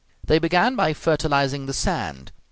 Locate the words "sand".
1.75-2.31